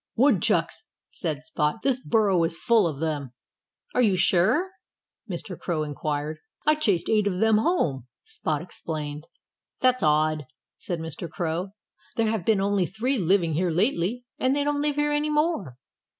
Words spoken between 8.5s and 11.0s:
explained. "That's odd," said